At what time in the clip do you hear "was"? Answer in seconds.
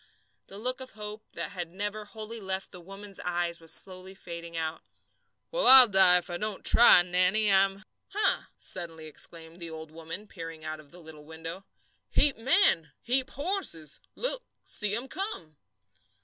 3.59-3.71